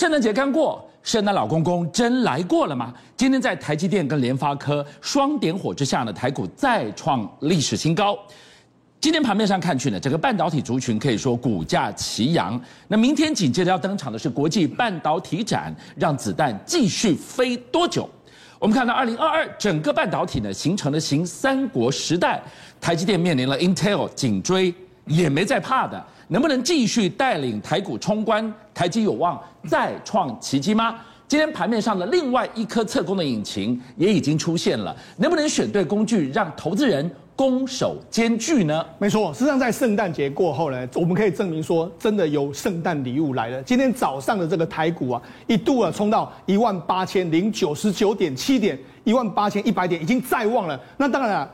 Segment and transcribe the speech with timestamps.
[0.00, 2.90] 圣诞节刚过，圣诞老公公真来过了吗？
[3.18, 8.18] 今天在台积电跟联发科双点火之下呢，台股再创历史新高。
[8.98, 12.58] 今天盘面上看去呢，整个半导体族群可以说股价齐扬。
[12.88, 18.08] 那明天紧接着要登场的是国际半导体展，让子弹继续飞多久？
[18.58, 22.42] 我们看到二零二二整个半导体呢形成了新三国时代，
[22.80, 24.74] 台积电面临了 Intel 紧追，
[25.06, 26.02] 也没在怕的。
[26.28, 28.52] 能不能继续带领台股冲关？
[28.72, 30.96] 台积有望再创奇迹吗？
[31.26, 38.84] 今天盘面上的另外一颗侧攻的引擎也已经出现了，能不能选对工具，让投资人攻守兼具呢？
[38.98, 43.62] 没错，实际上在圣诞节过后呢，我们可以证明说，真的有圣诞礼物来了。
[43.64, 50.80] 今天早上的这个台股啊，一度啊冲到一万八千零九十九点七点，一万八千一百点，已经再旺了。
[50.96, 51.50] 那当然了。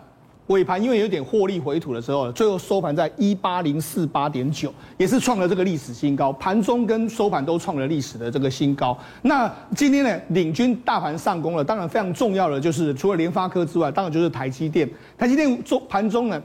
[0.48, 6.32] 尾盘因为有点获利回吐的时候，最后收盘在一八零四八点九，也是创了这个历史新高。
[6.34, 8.96] 盘中跟收盘都创了历史的这个新高。
[9.22, 11.64] 那今天呢，领军大盘上攻了。
[11.64, 14.88] 当然非常重要的就是除了联发科之外，当然就是台积电。
[15.18, 16.42] 台积电中盘中呢。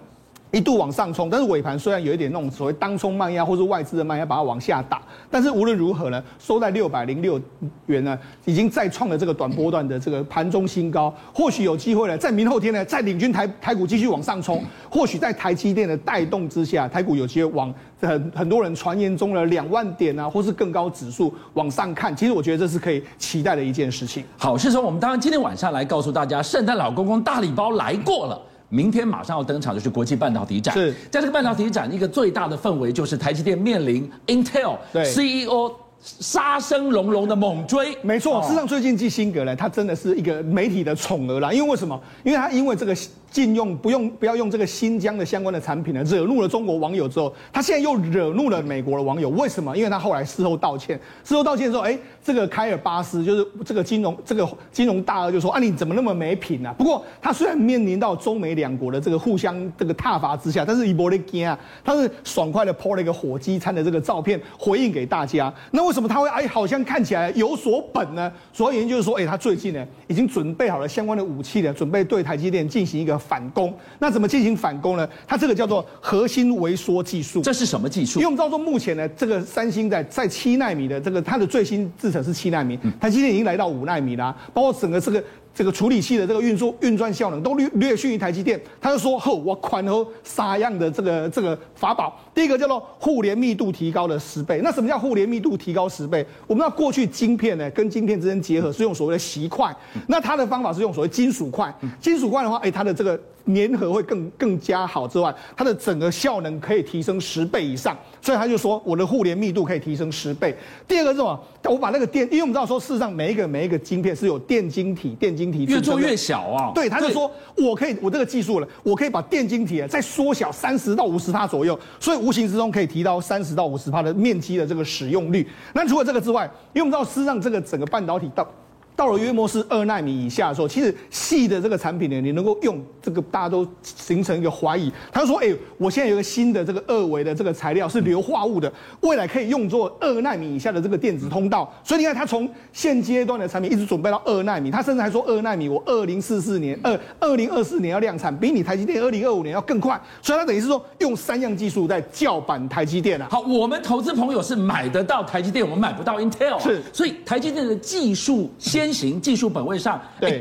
[0.52, 7.40] 一度往上冲，但是尾盘虽然有一点那种所谓当冲卖压或是外资的卖压把它往下打，但是无论如何呢，收在六百零六
[7.86, 11.14] 元呢，已经再创了这个短波段的这个盘中新高。
[11.34, 14.62] 或许有机会呢，在明后天呢，再领军台台股继续往上冲。
[14.90, 22.14] 或许在台积电的带动之下，台股有机会往很很多人传言中的两万点啊，或是更高指数往上看。
[22.14, 24.24] 其实我觉得这是可以期待的一件事情。
[24.38, 28.42] 好，是说我们当然今天晚上来告诉大家，圣诞老公公大礼包来过了。
[28.72, 30.74] 明天马上要登场，就是国际半导体展。
[30.74, 37.96] 是，在这个半导体展，一个最大的氛围就是台积电面临 Intel 对 CEO 杀声隆隆的猛追。
[38.02, 41.54] 没错，事实上最近季辛格呢，他真的是一个媒体的宠儿啦。
[41.54, 42.02] 因为为什么？
[42.24, 42.96] 因为他因为这个。
[43.32, 49.30] 禁用不用不要用这个新疆的相关的产品呢，惹怒了中国网友之后，他现在又惹怒了美国的网友。
[49.30, 49.76] 为什么？
[49.76, 56.76] 因为他后来事后道歉，事后道歉之后，哎，这个凯尔巴斯就是这个金融这个金融大鳄就说啊，你怎么那么没品啊？
[56.78, 65.52] 不过他虽然面临到中美两国的这个互相这个挞伐之下，但是伊波利金啊，他是爽快的 po 了一个火鸡餐的这个照片回应给大家。
[65.72, 68.30] 那为什么他会哎好像看起来有所本呢？
[68.52, 73.21] 主要原因就是说，哎，他最近呢已经准备好了相关的武器了，准备对台积电进行一个。
[73.28, 75.08] 反攻，那怎么进行反攻呢？
[75.28, 77.42] 它这个叫做核心微缩技术。
[77.42, 78.20] 这是什么技术？
[78.20, 85.24] 因为我们知道说，目前呢，这个三星在在七纳米的这个它的最新制程是七纳米，它今天已经来到五纳米啦，包括整个这个。
[85.54, 92.18] 这个处理器的这个运作运转效能都略略逊于台积电，他就说：“吼，我宽和啥样的这个这个法宝？
[92.34, 94.62] 第一个叫做互联密度提高了十倍。
[94.64, 96.26] 那什么叫互联密度提高十倍？
[96.48, 99.76] 我们知道过去晶片呢跟晶片之间结合是用所谓的锡块，
[100.08, 101.74] 那它的方法是用所谓金属块。
[102.00, 107.98] 金属块的话，哎，它的这个粘合会更更加好之外，它的整个效能可以提升十倍以上。
[108.22, 110.56] 所以他就说我的互联密度可以提升十倍。
[110.88, 111.40] 第二个是什么？
[111.64, 115.41] 我把那个电，因为我们知道说事实上每一个每一个晶片是有电晶体电。
[115.66, 116.72] 越做越小啊！
[116.76, 125.48] 对，他就说，我可以，我这个技术了，我可以把电晶体啊再缩小三十到五十帕左右，所以无形之中可以提高三十到五十帕的面积的这个使用率。
[125.74, 128.48] 那除了这个之外，因为我们知道，事实上这个整个半导体到。
[128.96, 134.92] 到了约莫是二纳米以下的时候，其实细的这个产品呢，你能够用这个，大家都形成一个怀疑。
[135.12, 141.74] 他就说：“哎、欸，我现在有一个新的这个二维的这个材料是硫化物的，未来可以用作二纳米以下的这个电子通道。
[141.84, 150.00] 所以你看，他从现阶段的产品一直准备到二纳米，他甚至还说二纳米，我二零四四年、二二零二四年要量产，比你台积电二零二五年要更快。
[150.22, 153.28] 所以他等于是说用三样技术在叫板台积电啊。
[153.32, 156.60] 好，我们投资朋友是买得到台积电，我们买不到 Intel 啊。
[156.60, 158.91] 是，所以台积电的技术先。
[158.92, 160.40] 行技术本位上，对。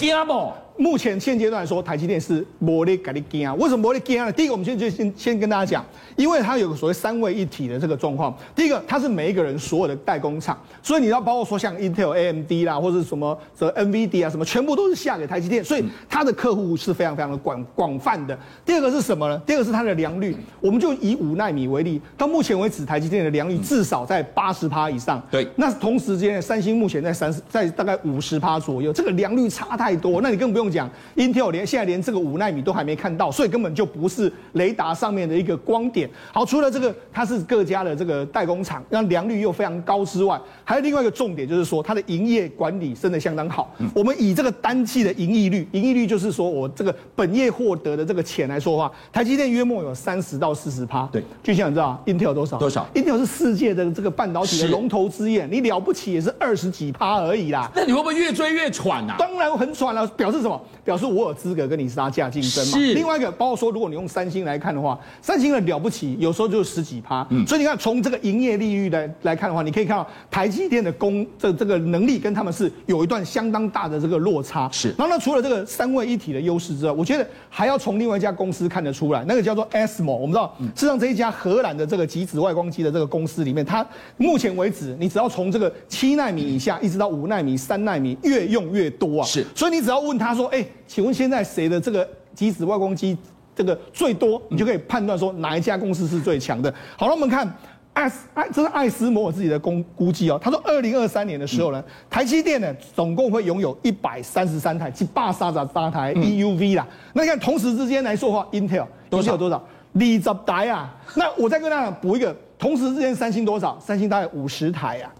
[0.77, 3.53] 目前现阶段来说，台积电是摩力给你惊啊？
[3.55, 4.33] 为什么摩力惊呢？
[4.33, 5.85] 第一个，我们先就先先跟大家讲，
[6.17, 8.35] 因为它有个所谓三位一体的这个状况。
[8.57, 18.39] 第一个，它是每一个人所有的代工厂，所以你要包括说像 Intel、AMD 啦，或者什么什么 NVD 啊，什么全部都是下给台积电，所以它的客户是非常非常的广广泛的。
[18.65, 19.39] 第二个是什么呢？
[19.45, 25.23] 第二个是它的良率，我们就以五纳米为例，到目前为止，台积电的良率至少在八十趴以上。
[25.31, 30.60] 对，那同时间，三星目前在三十，在大概五十趴左右，这个良率差太多，那你更不用。
[30.69, 36.11] 讲 Intel 连现在连这个五纳米都还没看到，所以根本就不是雷达上面的一个光点。
[36.33, 43.73] 好，除了这个它是各家的这个代工厂，让良率又非常高之外，还有另外一个重点就是说它的营业管理真的相当好。
[43.95, 51.07] 我们以这个单季的盈利率，盈利率就是说我这个本业获得的这个钱来说的话，台积电约莫有三十到四十趴。
[51.13, 52.59] 对，就像你知道 Intel 多少？
[52.59, 57.71] 多少？Intel 是世界的这个半导体的龙头之眼，你了不起也是二十几趴而已啦。
[57.75, 59.17] 那你会不会越追越喘啊？
[59.19, 60.50] 当然很喘了，表示什么？
[60.51, 60.61] 么？
[60.85, 62.73] 表示我有资格跟你杀价竞争嘛。
[62.79, 62.95] 是。
[62.95, 67.27] 另外一个，包括说，如果你用三星来看的话，三星的了不起，有时候就是十几趴。
[67.31, 67.47] 嗯。
[67.47, 74.69] 所以你看，从这个营业利率来来看的话，你可以看到台积电的工这这个能力跟他们是有一段相当大的这个落差。
[74.73, 74.89] 是。
[74.99, 80.11] 然后呢，除了这个三位一体的优势之外，我觉得还要从另外一家公司看得出来，那个叫做 ASML。
[80.11, 83.87] 我们知道，事实上这一家荷兰的这个极紫外光机的这个公司里面，它
[84.17, 89.27] 目前为止，你只要从这个七纳米以下一直到五纳米、三纳米，越用越多啊。
[89.27, 89.45] 是。
[89.55, 93.17] 所以你只要问他说：“哎，请问现在谁的这个机子外光机
[93.55, 96.73] 这个最多？”你就可以判断说哪一家公司是最强的。
[96.97, 97.49] 好了，我们看。
[97.93, 100.39] 艾斯艾，这是艾斯摩尔自己的估估计哦。
[100.41, 106.87] 他说，二零二三年的时候呢，台积电呢总共会拥有一百三十三台，即八三十八台 EUV 啦。
[107.13, 109.57] 那你看，同时之间来说的话，Intel 多少多少？
[109.95, 110.97] 二十台啊。
[111.17, 113.77] 那我再跟大家补一个，同时之间三星多少？
[113.81, 115.13] 三星大概五十台啊。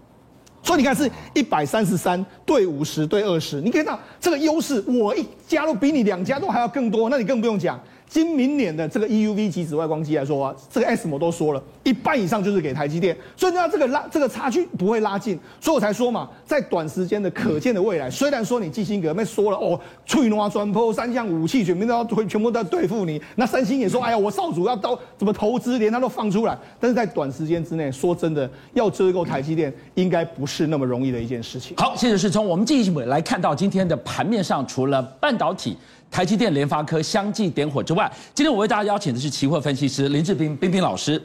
[0.63, 7.79] 所以你看，是一百三十三对五十对二十，你可以看到这个优势，我一加入比你两家都还要更多，那你更不用讲。
[8.11, 31.77] 今明年的这个 EUV 级紫外光机来说啊，这个 S 模都说了一半以上就是给台积电，所以呢，这个拉这个差距不会拉近，所以我才说嘛，在短时间的可见的未来，虽然说你基辛格没说了哦，脆拿砖破三项武器全部都要对，全部都要对付你，那三星也说，哎呀，我少主要到怎么投资，连他都放出来，但是在短时间之内，说真的，要遮够台积电，应该不是那么容易的一件事情。
[31.77, 35.77] 好，谢谢世聪，我们继续来看到今天的盘面上，除了半导体。
[36.11, 41.17] 台积电、联发科相继点火之外，今天我为大家邀请的是期货分析师林志斌、斌斌老师。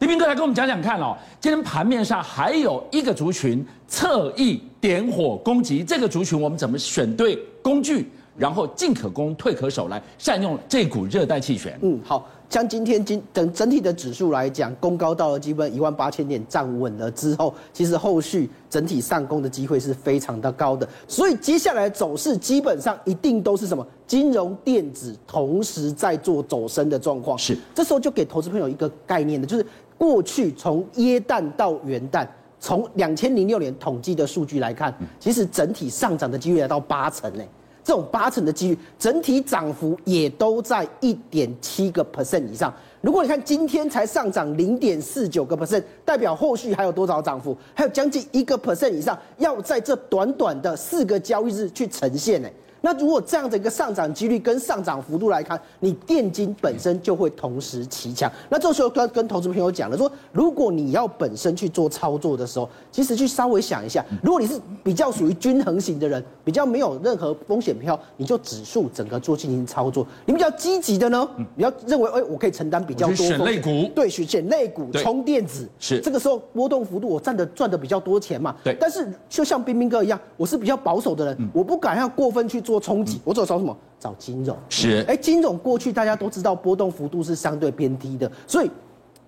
[0.00, 11.78] 斌斌哥来跟我们讲讲看哦，今天盘面上还有一个族群侧翼点火攻击，这个族群我们怎么选对工具，然后进可攻退可守，来善用这股热带气旋？
[11.82, 12.28] 嗯，好。
[12.48, 20.86] 像今天今整整体的指数来讲，攻高到了基本一万八千点站稳了之后，其实后续整体上攻的机会是非常的高的。
[21.08, 27.38] 所以接下来走势基本上一定都是什么金融电子同时在做走升的状况。
[27.38, 29.64] 是，这时候就给投资朋友一个概念的，就是
[29.96, 32.28] 过去从耶诞到元旦，
[32.60, 37.42] 从两千零六年统计的数据来看，其实整体上涨的机会来到八成呢。
[37.84, 42.72] 这种八成的几率，整体涨幅也都在一点七个 percent 以上。
[43.00, 47.56] 如果你看今天才上涨零点四九个 percent，代表后续还有多少涨幅？
[47.74, 52.48] 还有将近一个 percent 以上，要在这短短的四个交易日去呈现呢。
[52.82, 58.30] 那如果这样的一个上涨几率跟上涨幅度来看，你电金本身就会同时齐强。
[58.50, 70.04] 那这时候跟跟投资朋友讲了，说如果你要本身去做操作的时候，其实去稍微想一下，如果你是比较属于均衡型的人，比较没有任何风险票，你就指数整个做进行操作。
[70.26, 78.56] 你比较积极的呢，你要认为哎，我可以承担比较多选类股，对，选选类股，充电子是这个时候波动幅度我占的赚的比较多钱嘛。
[78.64, 82.71] 对，但是就像冰冰哥一样，我是比较保守的人，我不敢要过分去做。
[82.72, 83.76] 做冲击，我走找什么？
[84.00, 84.56] 找金融。
[84.68, 88.70] 是，哎，金融过去大家都知道波动幅度是相对偏低的，所以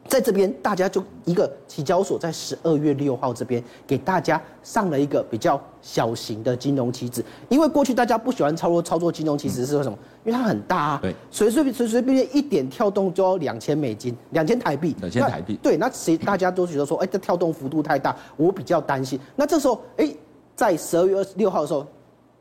[0.08, 9.96] 在这边大家就一个期交所，在十二月六号这边给大家上了一个比较小型的金融期指，因为过去大家不喜欢操作操作金融期指是为什么？
[10.24, 19.20] 因为它很大啊，对，随随随随便便一点跳动就要两千美金，两千台币，两千台币，对，那谁大家都觉得说，哎，这跳动幅度太大，我比较担心。
[19.36, 20.10] 那这时候，哎，
[20.56, 21.86] 在十二月二十六号的时候。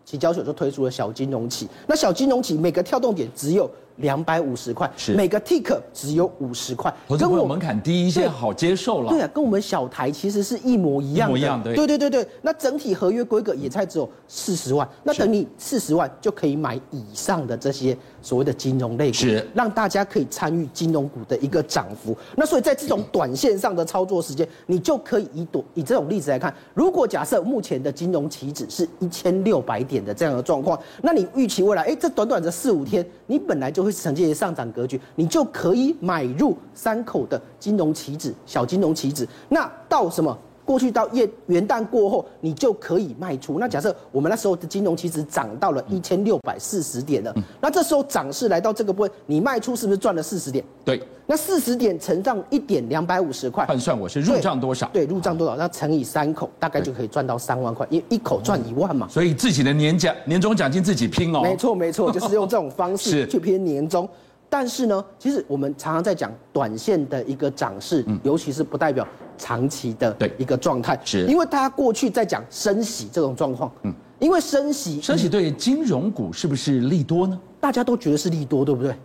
[0.05, 9.09] 期交所就推出了小金融期，那小金融期每个跳动点只有两百五十块，是每个 tick 只有五十块，跟我门槛低一些，好接受了。
[9.09, 11.37] 对啊，跟我们小台其实是一模一样的。
[11.37, 11.75] 一模一样，对。
[11.75, 22.17] 对对对对，那整体合约规格也才只有四十万，那等你四十万就可以买以上的这些所谓的金融类股，是让大家可以参与金融股的一个涨幅。
[22.35, 39.27] 那所以在这种短线上的操作时间，你就可以以多以这种例子来看，如果假设目前的金融期指是一千六百点的这样的状况，那你预期未来，哎，这短短的四五天，你本来就会呈现上涨格局，你就可以买入三口的金融棋子、小金融棋子。
[39.49, 40.37] 那到什么？
[40.65, 43.59] 过去到月元旦过后，你就可以卖出。
[43.59, 50.63] 那假设我们那时候的金融期指涨到了一千六百四十点了，那这时候涨势来到这个部位，你卖出是不是赚了四十点？
[50.85, 51.01] 对。
[51.25, 54.89] 那四十点乘上一点两百五十块，换算我是入账多少？
[54.91, 55.55] 对，入账多少？
[55.55, 59.07] 那乘以三口，大概就可以赚到三万块，因为一口赚一万嘛。
[59.07, 61.41] 所以自己的年奖、年终奖金自己拼哦。
[61.41, 64.07] 没错，没错，就是用这种方式 去拼年终。
[64.53, 71.25] 但是呢，其实我们常常在讲短线的一个涨势，尤其是不代表长期的一个状态，是。
[71.25, 77.39] 因为大家过去在讲升息这种状况，嗯，因为升息，升息对金融股是不是利多呢？
[77.59, 78.95] 大家都觉得是利多，对不对？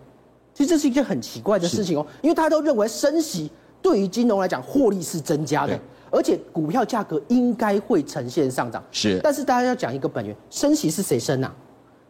[0.53, 3.51] 其实这是一件很奇怪的事情哦，因为大家都认为升息
[3.81, 9.19] 对于金融来讲获利是增加的，而且股票价格应该会呈现上涨，是。
[9.23, 11.51] 但是大家要讲一个本源，升息是谁升啊？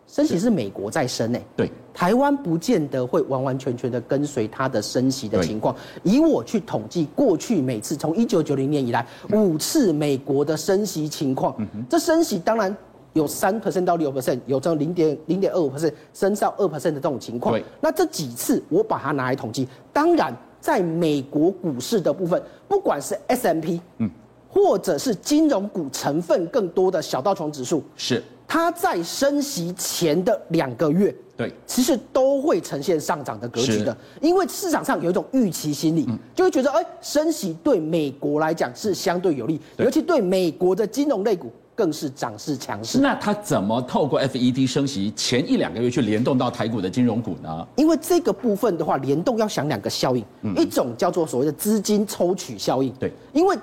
[0.08, 0.50] 升息是。
[0.50, 5.74] 美国在升诶，对，台湾不见得会完完全全的跟随它的升息的情况。
[6.04, 11.56] 以我去统计，过去每次从一九九零年以来五次美国的升息情况，
[11.90, 12.74] 这升息当然
[13.14, 17.60] 有三 percent 到六 percent，有这种零点零点二五 percent 升到二 percent 的这种情况。
[17.80, 24.08] 那这几次我把它拿来统计，当然在美国股市的部分，不管是 S M P，嗯，
[24.48, 28.22] 或者是金融股成分更多的小道琼指数，是。
[28.48, 43.00] 它在升息前的两个月，对，其实都会呈现上涨的格局的，因为市场上有一种预期心理，就会觉得，哎，升息对美国来讲是相对有利，尤其对美国的金融类股更是涨势强势。
[43.00, 47.68] 那它怎么透过 FED 升息前一两个月去联动到台股的金融股呢？
[47.76, 50.24] 因为这个部分的话，联动要想两个效应，
[50.56, 53.54] 一种叫做所谓的资金抽取效应，对，因为。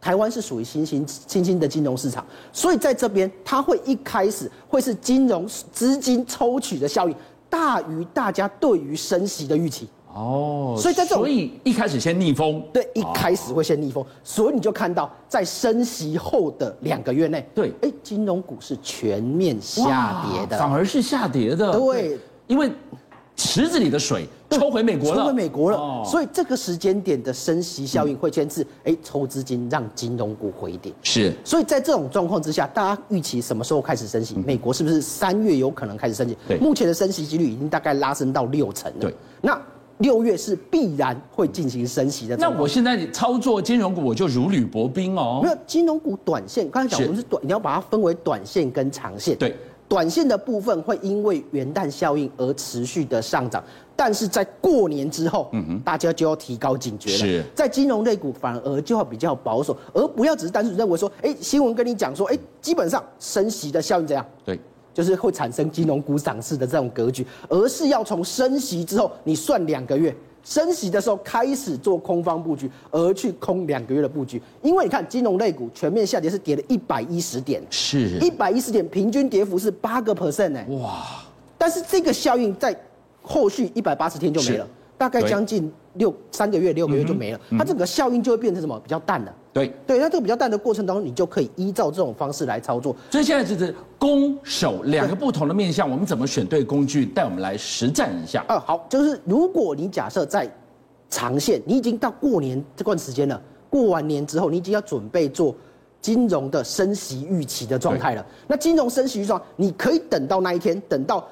[0.00, 7.14] 台湾是属于新兴新兴的金融市场，所以在这边，它会一开始会是金融资金抽取的效应
[7.48, 9.88] 大于大家对于升息的预期。
[10.14, 22.70] 哦，所以在这种，所以一开始先逆风，对，一开始会先逆风，所以你就看到在升息后的两个月内，对，哎，金融股是全面下跌的，反而是下跌的，对，因为。
[23.36, 24.28] 池子里的水
[24.58, 30.92] 抽回美国了，抽回美国了，哦、所以这个时间点的升息效应会牵制，哎、嗯，抽资金让金融股回跌。
[31.02, 34.34] 是，所以在这种状况之下，大家预期什么时候开始升息？
[34.36, 36.36] 嗯、美国是不是三月有可能开始升息？
[36.48, 38.98] 对，目前的升息几率已经大概拉升到六成了。
[39.00, 39.60] 对，那
[39.98, 42.36] 六月是必然会进行升息的。
[42.36, 45.40] 那我现在操作金融股，我就如履薄冰哦。
[45.42, 49.36] 没有金融股短线，刚才讲我们是短，是你要把它分为短线跟长线。
[49.36, 49.54] 对。
[49.90, 53.60] 短线的部分会因为元旦效应而持续的上涨，
[53.96, 57.18] 但是在过年之后，嗯哼，大家就要提高警觉了。
[57.18, 64.24] 是，在金融类股反而就要比较保守，而不要只是单纯认为说，哎，新闻跟你讲说，哎，基本上升息的效应怎样？
[64.44, 64.60] 对，
[64.94, 70.14] 就是会产生金融股涨势的这种格局，而是要从升息之后，你算两个月。
[70.42, 80.64] 升息的时候开始做空方布局，而去空两个月的布局，因为你看金融类股全面下跌是跌了一百一十点，是一百一十点，平均跌幅是八个 percent 呢。
[80.80, 81.04] 哇！
[81.58, 82.74] 但是这个效应在
[83.22, 84.66] 后续一百八十天就没了，
[84.96, 88.80] 大概将近六三个月六个月就没了，它整个效应就会变成什么？
[88.80, 89.34] 比较淡了。
[89.52, 92.94] 对对，那这个比较淡的过程当中，你就可以依照这种方式来操作。
[93.10, 98.44] 所以现在就是攻守两个不同的面向，我们怎么选对工具，带我们来实战一下。
[98.46, 100.48] 啊，好，就是如果你假设在
[101.08, 105.52] 长线，你已经到过年这段时间了，过完年之后，你已经要准备做
[106.00, 108.24] 金融的升息预期的状态了。
[108.46, 111.28] 那金融升息预期，你可以等到那一天，等到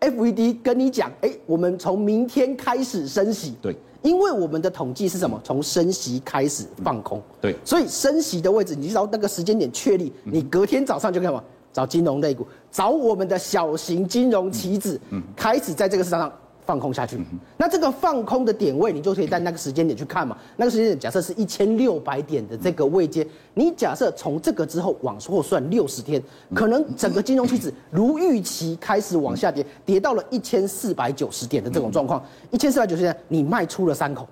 [0.00, 3.54] FED 跟你讲，哎，我们从明天开始升息。
[3.60, 3.76] 对。
[4.02, 5.40] 因为我们的统计是什么？
[5.42, 11.42] 从升息开始放空，对，所以升息的位置，你知道那个时间点确立，你隔天早上就干嘛？
[11.72, 16.32] 找金融类股，找我们的小型金融棋子，嗯，开始在这个市场上。
[16.68, 17.18] 放空下去，
[17.56, 20.36] 那这个放空的点位，你就可以在那个时间点去看嘛。
[20.58, 26.22] 那个时间点假设是一千六百点的这个位阶，你假设从这个之后往后算六十天，
[26.54, 34.28] 可能整个金融期指如预期开始往下跌，跌到了一千四百九十点的这种状况，一千四百九十点，你卖出了三口，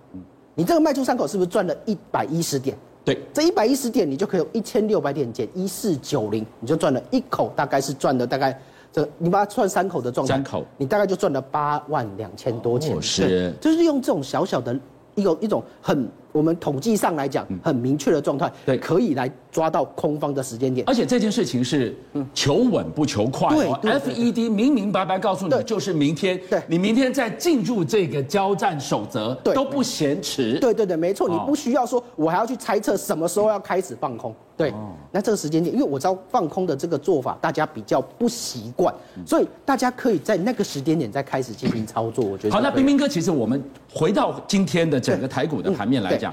[0.55, 2.77] 你这个卖出三口是不是赚了一百一十点？
[3.03, 8.61] 对，这一百一十点你就可以用一千六百点减一四九零，你就赚了一口，大概是赚了大概。
[9.19, 12.97] 你把它算三口的状态，三口，你大概就赚了八万两千多钱。
[12.97, 14.79] 哦、是，就是用这种小小的
[15.15, 16.09] 一个一种很。
[16.37, 20.87] 我们统计上来讲，很明确的状态，对，可以来抓到空方的时间点。
[20.87, 21.97] 而且这件事情是
[22.35, 23.49] 求稳不求快。
[23.49, 23.67] 对
[23.99, 30.59] ，FED 明明白白告诉你，就是明天，对，你明天再进入这个交战守则，对都不嫌迟。
[30.61, 34.35] 对对对，没错，你不需要说，我还要去猜测什么时候要开始放空。
[34.57, 34.73] 对，
[35.13, 38.95] 那这个时间点，因为我知道放空的这个做法，大家比较不习惯，
[39.27, 42.25] 所以大家可以在那个时间点再开始进行操作。
[42.25, 42.55] 我觉得。
[42.55, 43.63] 好，那彬彬哥，其实我们
[43.93, 46.26] 回到今天的整个台股的盘面来讲。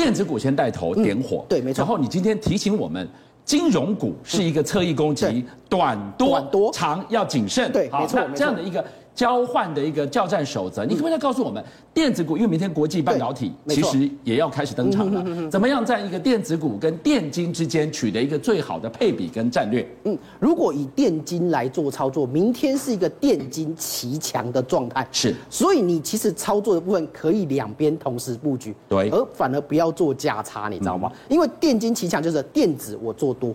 [0.00, 1.82] 电子股先带头点火，对，没错。
[1.82, 3.06] 然后你今天提醒我们，
[3.44, 8.82] 金融股是一个侧翼攻击，短多多长要谨慎，对，没错，这样的一个。
[9.14, 11.62] 交换的一个交战守则，你可不可以告诉我们，
[11.92, 19.86] 电子股因为明天国际半导体其实也要开始登场了，怎么样在一个电子股跟电金之间取得一个最好的配比跟战略？
[20.04, 31.10] 嗯，如果以电金来做操作，明天是一个电金齐强的状态，是，所以你其实操作的部分可以两边同时布局，对，而反而不要做价差，你知道吗？
[31.28, 33.54] 因为电金齐强就是电子我做多。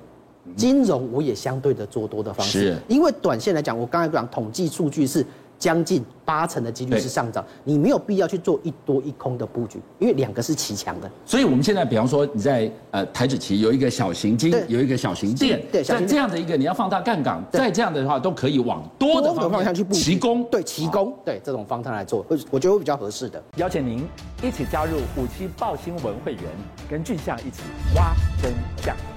[0.56, 5.26] 金融我也相对的做多的方式，因为短线来讲，我刚才讲统计数据是
[5.58, 11.10] 将近八成的几率是上涨，你没有必要去做一多一空的布局，因为两个是齐强的。
[11.26, 23.42] 所以我们现在，比方说你在呃台子期有一个小型金，有一个小型电，对，在这样的一个你要放大杠杆，在这样的话都可以往多的方向去布局，齐攻，对，齐攻，对这种方向来做，我觉得会比较合适的。
[23.58, 24.06] 邀请您
[24.44, 26.44] 一起加入五七报新闻会员，
[26.90, 27.62] 跟俊相一起
[27.96, 28.52] 挖真
[28.84, 29.15] 相。